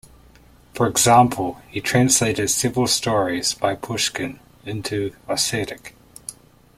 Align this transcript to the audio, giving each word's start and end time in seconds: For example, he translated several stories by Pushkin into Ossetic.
For 0.73 0.87
example, 0.87 1.61
he 1.69 1.79
translated 1.79 2.49
several 2.49 2.87
stories 2.87 3.53
by 3.53 3.75
Pushkin 3.75 4.39
into 4.65 5.11
Ossetic. 5.29 5.93